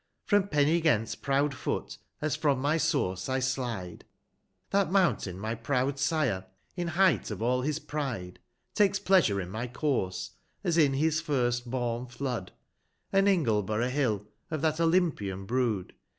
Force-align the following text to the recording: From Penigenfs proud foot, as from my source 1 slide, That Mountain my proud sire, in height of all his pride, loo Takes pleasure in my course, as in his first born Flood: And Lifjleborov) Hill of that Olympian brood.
From 0.25 0.47
Penigenfs 0.47 1.13
proud 1.13 1.53
foot, 1.53 1.99
as 2.23 2.35
from 2.35 2.57
my 2.59 2.77
source 2.77 3.27
1 3.27 3.39
slide, 3.41 4.03
That 4.71 4.91
Mountain 4.91 5.37
my 5.37 5.53
proud 5.53 5.99
sire, 5.99 6.47
in 6.75 6.87
height 6.87 7.29
of 7.29 7.39
all 7.39 7.61
his 7.61 7.77
pride, 7.77 8.39
loo 8.39 8.71
Takes 8.73 8.97
pleasure 8.97 9.39
in 9.39 9.51
my 9.51 9.67
course, 9.67 10.31
as 10.63 10.75
in 10.75 10.93
his 10.93 11.21
first 11.21 11.69
born 11.69 12.07
Flood: 12.07 12.51
And 13.13 13.27
Lifjleborov) 13.27 13.91
Hill 13.91 14.25
of 14.49 14.61
that 14.63 14.79
Olympian 14.79 15.45
brood. 15.45 15.93